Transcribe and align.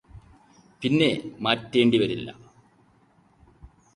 പിന്നെ 0.81 1.09
മാറ്റേണ്ടിവരില്ല 1.39 2.29